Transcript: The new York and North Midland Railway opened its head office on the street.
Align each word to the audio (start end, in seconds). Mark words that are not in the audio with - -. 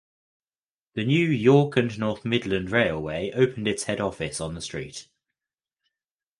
The 0.95 1.05
new 1.05 1.27
York 1.29 1.77
and 1.77 1.95
North 1.99 2.25
Midland 2.25 2.71
Railway 2.71 3.29
opened 3.35 3.67
its 3.67 3.83
head 3.83 4.01
office 4.01 4.41
on 4.41 4.55
the 4.55 4.61
street. 4.61 5.07